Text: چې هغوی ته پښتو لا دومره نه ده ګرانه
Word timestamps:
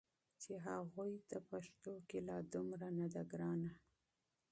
چې 0.41 0.53
هغوی 0.67 1.13
ته 1.29 1.37
پښتو 1.49 1.93
لا 2.27 2.37
دومره 2.53 2.87
نه 2.99 3.07
ده 3.13 3.21
ګرانه 3.31 3.71